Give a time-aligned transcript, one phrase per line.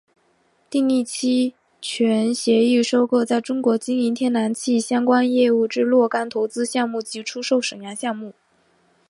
[0.67, 8.33] 订立期权协议收购在中国经营天然气相关业务之若干投资项目及出售沈阳项目。